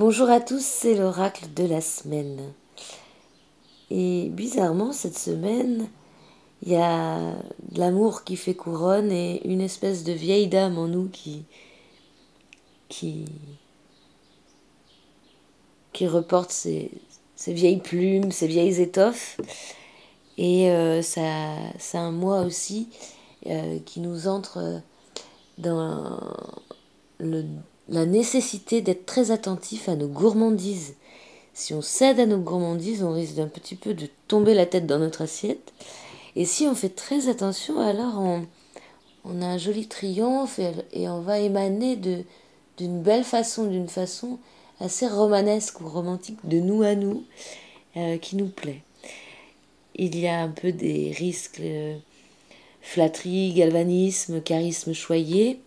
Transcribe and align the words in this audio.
Bonjour 0.00 0.30
à 0.30 0.40
tous, 0.40 0.64
c'est 0.64 0.94
l'oracle 0.94 1.52
de 1.52 1.64
la 1.64 1.82
semaine. 1.82 2.54
Et 3.90 4.30
bizarrement, 4.30 4.94
cette 4.94 5.18
semaine, 5.18 5.90
il 6.62 6.72
y 6.72 6.76
a 6.76 7.34
de 7.68 7.78
l'amour 7.78 8.24
qui 8.24 8.36
fait 8.36 8.54
couronne 8.54 9.12
et 9.12 9.46
une 9.46 9.60
espèce 9.60 10.02
de 10.02 10.12
vieille 10.12 10.48
dame 10.48 10.78
en 10.78 10.88
nous 10.88 11.10
qui, 11.10 11.44
qui, 12.88 13.26
qui 15.92 16.06
reporte 16.06 16.50
ses, 16.50 16.90
vieilles 17.46 17.82
plumes, 17.82 18.32
ses 18.32 18.46
vieilles 18.46 18.80
étoffes. 18.80 19.38
Et 20.38 20.70
euh, 20.70 21.02
ça, 21.02 21.56
c'est 21.78 21.98
un 21.98 22.12
mois 22.12 22.40
aussi 22.40 22.88
euh, 23.48 23.78
qui 23.84 24.00
nous 24.00 24.28
entre 24.28 24.80
dans 25.58 26.18
le 27.18 27.44
la 27.90 28.06
nécessité 28.06 28.80
d'être 28.80 29.04
très 29.04 29.32
attentif 29.32 29.88
à 29.88 29.96
nos 29.96 30.06
gourmandises. 30.06 30.94
Si 31.52 31.74
on 31.74 31.82
cède 31.82 32.20
à 32.20 32.26
nos 32.26 32.38
gourmandises, 32.38 33.02
on 33.02 33.12
risque 33.12 33.34
d'un 33.34 33.48
petit 33.48 33.74
peu 33.74 33.94
de 33.94 34.08
tomber 34.28 34.54
la 34.54 34.64
tête 34.64 34.86
dans 34.86 35.00
notre 35.00 35.22
assiette. 35.22 35.72
Et 36.36 36.44
si 36.44 36.66
on 36.66 36.76
fait 36.76 36.90
très 36.94 37.28
attention, 37.28 37.80
alors 37.80 38.20
on, 39.24 39.42
a 39.42 39.46
un 39.46 39.58
joli 39.58 39.88
triomphe 39.88 40.60
et, 40.92 41.08
on 41.08 41.20
va 41.20 41.40
émaner 41.40 41.96
d'une 41.96 43.02
belle 43.02 43.24
façon, 43.24 43.66
d'une 43.66 43.88
façon 43.88 44.38
assez 44.78 45.08
romanesque 45.08 45.80
ou 45.80 45.88
romantique 45.88 46.38
de 46.44 46.60
nous 46.60 46.82
à 46.82 46.94
nous, 46.94 47.24
euh, 47.96 48.16
qui 48.18 48.36
nous 48.36 48.48
plaît. 48.48 48.82
Il 49.96 50.18
y 50.18 50.28
a 50.28 50.40
un 50.40 50.48
peu 50.48 50.70
des 50.70 51.10
risques 51.10 51.60
euh, 51.60 51.96
flatterie, 52.80 53.52
galvanisme, 53.52 54.40
charisme 54.40 54.94
choyé 54.94 55.60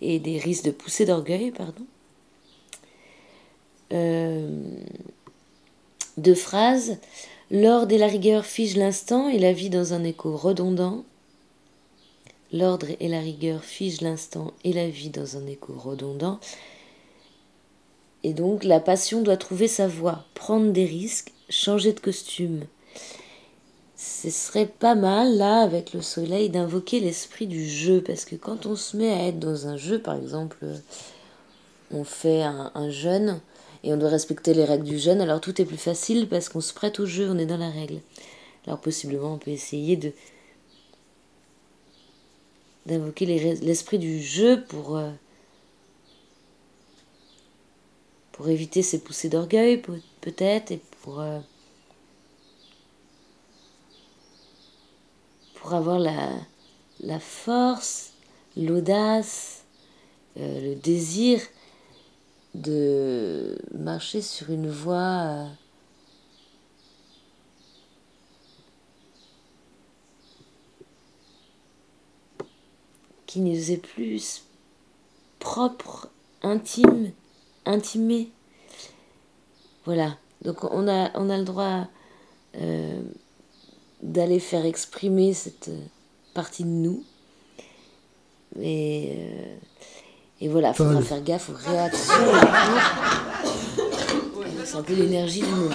et 0.00 0.18
des 0.18 0.38
risques 0.38 0.64
de 0.64 0.70
poussée 0.70 1.06
d'orgueil, 1.06 1.50
pardon. 1.50 1.84
Euh, 3.92 4.48
deux 6.16 6.34
phrases. 6.34 6.98
L'ordre 7.50 7.94
et 7.94 7.98
la 7.98 8.08
rigueur 8.08 8.44
figent 8.44 8.76
l'instant 8.76 9.28
et 9.28 9.38
la 9.38 9.52
vie 9.52 9.70
dans 9.70 9.94
un 9.94 10.02
écho 10.02 10.36
redondant. 10.36 11.04
L'ordre 12.52 12.88
et 13.00 13.08
la 13.08 13.20
rigueur 13.20 13.62
figent 13.64 14.02
l'instant 14.02 14.52
et 14.64 14.72
la 14.72 14.88
vie 14.88 15.10
dans 15.10 15.36
un 15.36 15.46
écho 15.46 15.74
redondant. 15.74 16.40
Et 18.24 18.32
donc 18.32 18.64
la 18.64 18.80
passion 18.80 19.22
doit 19.22 19.36
trouver 19.36 19.68
sa 19.68 19.86
voie, 19.86 20.24
prendre 20.34 20.72
des 20.72 20.84
risques, 20.84 21.32
changer 21.48 21.92
de 21.92 22.00
costume 22.00 22.64
ce 23.96 24.28
serait 24.28 24.66
pas 24.66 24.94
mal, 24.94 25.38
là, 25.38 25.60
avec 25.60 25.94
le 25.94 26.02
soleil, 26.02 26.50
d'invoquer 26.50 27.00
l'esprit 27.00 27.46
du 27.46 27.66
jeu. 27.66 28.02
Parce 28.02 28.24
que 28.26 28.36
quand 28.36 28.66
on 28.66 28.76
se 28.76 28.96
met 28.96 29.10
à 29.10 29.28
être 29.28 29.38
dans 29.38 29.66
un 29.66 29.76
jeu, 29.76 29.98
par 29.98 30.16
exemple, 30.16 30.58
on 31.90 32.04
fait 32.04 32.42
un, 32.42 32.90
jeûne 32.90 33.40
et 33.84 33.94
on 33.94 33.96
doit 33.96 34.10
respecter 34.10 34.52
les 34.52 34.64
règles 34.64 34.84
du 34.84 34.98
jeûne, 34.98 35.20
alors 35.20 35.40
tout 35.40 35.60
est 35.60 35.64
plus 35.64 35.78
facile 35.78 36.28
parce 36.28 36.48
qu'on 36.48 36.60
se 36.60 36.74
prête 36.74 37.00
au 37.00 37.06
jeu, 37.06 37.30
on 37.30 37.38
est 37.38 37.46
dans 37.46 37.56
la 37.56 37.70
règle. 37.70 38.00
Alors 38.66 38.80
possiblement, 38.80 39.34
on 39.34 39.38
peut 39.38 39.50
essayer 39.50 39.96
de 39.96 40.12
d'invoquer 42.86 43.26
l'esprit 43.26 43.98
du 43.98 44.22
jeu 44.22 44.62
pour, 44.68 44.96
euh, 44.96 45.10
pour 48.30 48.48
éviter 48.48 48.82
ces 48.82 49.00
poussées 49.00 49.28
d'orgueil, 49.28 49.82
peut-être, 50.20 50.70
et 50.70 50.80
pour... 51.02 51.20
Euh, 51.20 51.40
pour 55.66 55.74
avoir 55.74 55.98
la, 55.98 56.30
la 57.00 57.18
force, 57.18 58.12
l'audace, 58.56 59.64
euh, 60.36 60.60
le 60.60 60.74
désir 60.76 61.40
de 62.54 63.58
marcher 63.74 64.22
sur 64.22 64.50
une 64.50 64.70
voie 64.70 65.48
qui 73.26 73.40
nous 73.40 73.72
est 73.72 73.76
plus 73.78 74.44
propre, 75.40 76.10
intime, 76.42 77.10
intimé. 77.64 78.30
Voilà. 79.84 80.16
Donc 80.42 80.62
on 80.62 80.86
a, 80.86 81.10
on 81.18 81.28
a 81.28 81.36
le 81.36 81.44
droit 81.44 81.88
euh, 82.54 83.02
d'aller 84.02 84.40
faire 84.40 84.64
exprimer 84.64 85.34
cette 85.34 85.70
partie 86.34 86.64
de 86.64 86.68
nous. 86.68 87.04
Et, 88.60 89.12
euh, 89.16 89.56
et 90.40 90.48
voilà, 90.48 90.70
il 90.70 90.74
faudra 90.74 91.00
faire 91.02 91.22
gaffe 91.22 91.50
aux 91.50 91.70
réactions. 91.70 92.14
C'est 94.64 94.76
un 94.76 94.82
peu 94.82 94.94
l'énergie 94.94 95.42
du 95.42 95.48
moment. 95.48 95.70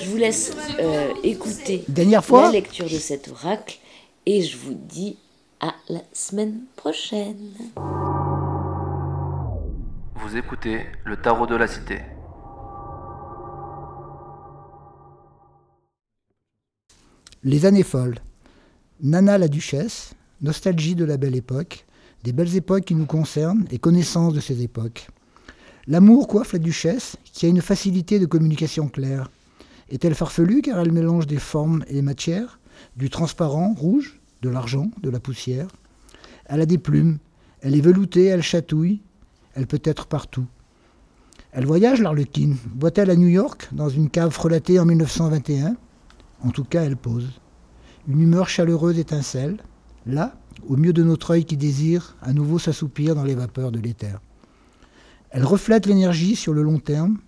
Je, 0.00 0.10
vous 0.10 0.16
laisse 0.16 0.56
euh, 0.80 1.12
écouter 1.22 1.84
Dernière 1.88 2.24
fois 2.24 2.46
la 2.46 2.52
lecture 2.52 2.86
de 2.86 2.98
cet 2.98 3.28
oracle 3.28 3.78
et 4.26 4.42
je 4.42 4.56
vous 4.56 4.74
dis 4.74 5.18
à 5.60 5.74
la 5.88 6.00
semaine 6.12 6.62
prochaine. 6.76 7.52
Vous 10.16 10.36
écoutez 10.36 10.80
le 11.04 11.16
tarot 11.16 11.46
de 11.46 11.54
la 11.56 11.68
cité. 11.68 12.00
Les 17.44 17.66
années 17.66 17.82
folles. 17.82 18.20
Nana 19.00 19.36
la 19.36 19.48
duchesse, 19.48 20.14
nostalgie 20.42 20.94
de 20.94 21.04
la 21.04 21.16
belle 21.16 21.34
époque, 21.34 21.86
des 22.22 22.32
belles 22.32 22.54
époques 22.54 22.84
qui 22.84 22.94
nous 22.94 23.04
concernent 23.04 23.66
et 23.72 23.78
connaissance 23.78 24.32
de 24.32 24.38
ces 24.38 24.62
époques. 24.62 25.08
L'amour 25.88 26.28
coiffe 26.28 26.52
la 26.52 26.60
duchesse, 26.60 27.16
qui 27.24 27.46
a 27.46 27.48
une 27.48 27.60
facilité 27.60 28.20
de 28.20 28.26
communication 28.26 28.86
claire. 28.86 29.28
Est-elle 29.88 30.14
farfelue 30.14 30.62
car 30.62 30.78
elle 30.78 30.92
mélange 30.92 31.26
des 31.26 31.40
formes 31.40 31.84
et 31.88 31.94
des 31.94 32.02
matières, 32.02 32.60
du 32.96 33.10
transparent, 33.10 33.74
rouge, 33.76 34.20
de 34.42 34.48
l'argent, 34.48 34.92
de 35.02 35.10
la 35.10 35.18
poussière? 35.18 35.66
Elle 36.46 36.60
a 36.60 36.66
des 36.66 36.78
plumes, 36.78 37.18
elle 37.60 37.74
est 37.74 37.80
veloutée, 37.80 38.26
elle 38.26 38.44
chatouille, 38.44 39.00
elle 39.54 39.66
peut 39.66 39.82
être 39.82 40.06
partout. 40.06 40.46
Elle 41.50 41.66
voyage, 41.66 42.00
l'Arlequine. 42.00 42.56
Boit-elle 42.66 43.10
à 43.10 43.16
New 43.16 43.26
York, 43.26 43.68
dans 43.72 43.88
une 43.88 44.10
cave 44.10 44.30
frelatée 44.30 44.78
en 44.78 44.86
1921 44.86 45.74
en 46.44 46.50
tout 46.50 46.64
cas, 46.64 46.82
elle 46.82 46.96
pose. 46.96 47.40
Une 48.08 48.20
humeur 48.20 48.48
chaleureuse 48.48 48.98
étincelle, 48.98 49.62
là, 50.06 50.34
au 50.68 50.76
mieux 50.76 50.92
de 50.92 51.02
notre 51.02 51.32
œil 51.32 51.44
qui 51.44 51.56
désire 51.56 52.16
à 52.22 52.32
nouveau 52.32 52.58
s'assoupir 52.58 53.14
dans 53.14 53.24
les 53.24 53.34
vapeurs 53.34 53.72
de 53.72 53.78
l'éther. 53.78 54.20
Elle 55.30 55.44
reflète 55.44 55.86
l'énergie 55.86 56.36
sur 56.36 56.52
le 56.52 56.62
long 56.62 56.78
terme, 56.78 57.18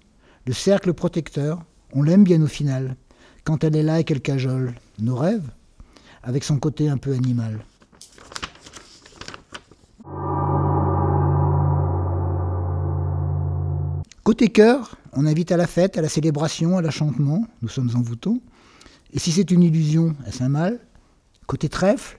le 0.47 0.53
cercle 0.53 0.93
protecteur, 0.93 1.63
on 1.93 2.03
l'aime 2.03 2.25
bien 2.25 2.43
au 2.43 2.47
final, 2.47 2.97
quand 3.45 3.65
elle 3.65 3.77
est 3.77 3.83
là 3.83 4.01
et 4.01 4.05
qu'elle 4.05 4.21
cajole 4.21 4.75
nos 4.99 5.17
rêves, 5.17 5.51
avec 6.23 6.45
son 6.45 6.59
côté 6.59 6.89
un 6.89 6.99
peu 6.99 7.13
animal. 7.13 7.65
Côté 14.23 14.49
cœur, 14.49 14.97
on 15.13 15.27
invite 15.27 15.53
à 15.53 15.57
la 15.57 15.67
fête, 15.67 15.99
à 15.99 16.03
la 16.03 16.09
célébration, 16.09 16.79
à 16.79 16.83
l'achantement, 16.83 17.47
nous 17.63 17.69
sommes 17.69 17.91
en 17.95 18.01
bouton. 18.01 18.41
Et 19.15 19.21
si 19.21 19.31
c'est 19.31 19.51
une 19.53 19.63
illusion, 19.63 20.15
est-ce 20.27 20.43
un 20.43 20.49
mal 20.49 20.81
Côté 21.47 21.69
trèfle, 21.69 22.19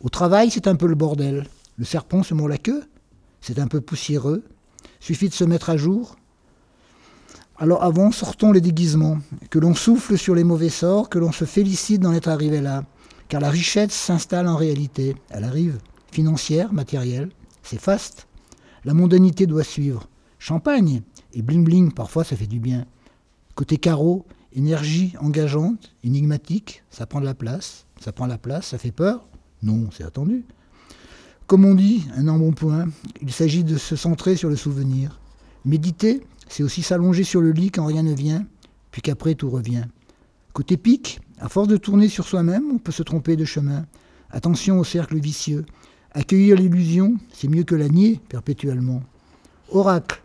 au 0.00 0.08
travail, 0.08 0.50
c'est 0.50 0.66
un 0.66 0.74
peu 0.74 0.86
le 0.86 0.94
bordel. 0.94 1.46
Le 1.76 1.84
serpent 1.84 2.22
se 2.22 2.32
mord 2.32 2.48
la 2.48 2.56
queue, 2.56 2.82
c'est 3.42 3.58
un 3.58 3.66
peu 3.66 3.82
poussiéreux. 3.82 4.42
Suffit 5.00 5.28
de 5.28 5.34
se 5.34 5.44
mettre 5.44 5.68
à 5.68 5.76
jour. 5.76 6.16
Alors 7.58 7.84
avant, 7.84 8.10
sortons 8.10 8.52
les 8.52 8.62
déguisements, 8.62 9.18
que 9.50 9.58
l'on 9.58 9.74
souffle 9.74 10.16
sur 10.16 10.34
les 10.34 10.44
mauvais 10.44 10.70
sorts, 10.70 11.10
que 11.10 11.18
l'on 11.18 11.32
se 11.32 11.44
félicite 11.44 12.00
d'en 12.00 12.14
être 12.14 12.28
arrivé 12.28 12.62
là. 12.62 12.84
Car 13.28 13.42
la 13.42 13.50
richesse 13.50 13.92
s'installe 13.92 14.48
en 14.48 14.56
réalité. 14.56 15.14
Elle 15.28 15.44
arrive, 15.44 15.78
financière, 16.10 16.72
matérielle. 16.72 17.28
C'est 17.62 17.80
faste. 17.80 18.26
La 18.84 18.94
mondanité 18.94 19.46
doit 19.46 19.62
suivre. 19.62 20.08
Champagne 20.38 21.02
et 21.34 21.42
bling 21.42 21.64
bling, 21.64 21.92
parfois 21.92 22.24
ça 22.24 22.34
fait 22.34 22.46
du 22.46 22.60
bien. 22.60 22.86
Côté 23.54 23.76
carreau, 23.76 24.24
Énergie 24.52 25.14
engageante, 25.20 25.92
énigmatique, 26.02 26.82
ça 26.90 27.06
prend 27.06 27.20
de 27.20 27.24
la 27.24 27.34
place. 27.34 27.86
Ça 28.00 28.12
prend 28.12 28.26
la 28.26 28.38
place, 28.38 28.68
ça 28.68 28.78
fait 28.78 28.90
peur 28.90 29.26
Non, 29.62 29.90
c'est 29.92 30.04
attendu. 30.04 30.44
Comme 31.46 31.64
on 31.64 31.74
dit, 31.74 32.06
un 32.16 32.26
embonpoint, 32.28 32.88
il 33.22 33.32
s'agit 33.32 33.62
de 33.62 33.76
se 33.76 33.94
centrer 33.94 34.36
sur 34.36 34.48
le 34.48 34.56
souvenir. 34.56 35.20
Méditer, 35.64 36.22
c'est 36.48 36.62
aussi 36.62 36.82
s'allonger 36.82 37.24
sur 37.24 37.40
le 37.40 37.52
lit 37.52 37.70
quand 37.70 37.84
rien 37.84 38.02
ne 38.02 38.14
vient, 38.14 38.46
puis 38.90 39.02
qu'après 39.02 39.34
tout 39.34 39.50
revient. 39.50 39.84
Côté 40.52 40.76
pique, 40.76 41.20
à 41.38 41.48
force 41.48 41.68
de 41.68 41.76
tourner 41.76 42.08
sur 42.08 42.26
soi-même, 42.26 42.64
on 42.72 42.78
peut 42.78 42.92
se 42.92 43.02
tromper 43.04 43.36
de 43.36 43.44
chemin. 43.44 43.86
Attention 44.30 44.78
au 44.78 44.84
cercle 44.84 45.18
vicieux. 45.20 45.64
Accueillir 46.12 46.56
l'illusion, 46.56 47.16
c'est 47.32 47.48
mieux 47.48 47.62
que 47.62 47.76
la 47.76 47.88
nier 47.88 48.20
perpétuellement. 48.28 49.02
Oracle, 49.70 50.20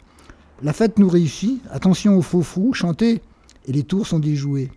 la 0.64 0.74
fête 0.74 0.98
nous 0.98 1.10
réussit. 1.10 1.62
Attention 1.70 2.18
aux 2.18 2.24
faux 2.24 2.42
fous, 2.42 2.74
chantez 2.74 3.22
et 3.68 3.72
les 3.72 3.84
tours 3.84 4.08
sont 4.08 4.20
déjouées. 4.20 4.72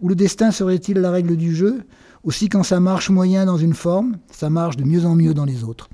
Ou 0.00 0.08
le 0.08 0.14
destin 0.14 0.50
serait-il 0.50 0.98
la 0.98 1.10
règle 1.10 1.36
du 1.36 1.54
jeu? 1.54 1.82
Aussi 2.22 2.48
quand 2.48 2.62
ça 2.62 2.80
marche 2.80 3.10
moyen 3.10 3.46
dans 3.46 3.58
une 3.58 3.74
forme, 3.74 4.16
ça 4.30 4.50
marche 4.50 4.76
de 4.76 4.84
mieux 4.84 5.04
en 5.04 5.14
mieux 5.14 5.34
dans 5.34 5.44
les 5.44 5.62
autres. 5.64 5.88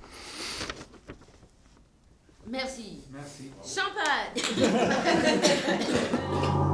Merci. 2.51 3.01
Merci. 3.13 3.51
Champagne 3.63 4.43